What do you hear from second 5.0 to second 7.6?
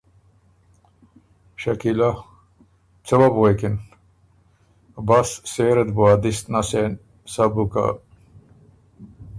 بس سېره ت بُو ا دِس نسېن۔ سَۀ